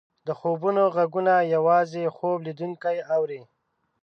[0.27, 3.41] د خوبونو ږغونه یوازې خوب لیدونکی اوري.